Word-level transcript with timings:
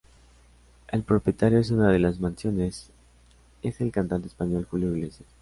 El 0.87 1.03
propietario 1.03 1.61
de 1.61 1.73
una 1.75 1.89
de 1.91 1.99
las 1.99 2.19
mansiones 2.19 2.89
es 3.61 3.81
el 3.81 3.91
cantante 3.91 4.29
español 4.29 4.65
Julio 4.67 4.95
Iglesias. 4.97 5.27